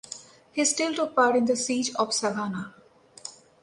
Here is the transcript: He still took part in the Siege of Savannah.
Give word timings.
He 0.51 0.65
still 0.65 0.95
took 0.95 1.15
part 1.15 1.35
in 1.35 1.45
the 1.45 1.55
Siege 1.55 1.93
of 1.93 2.11
Savannah. 2.11 2.73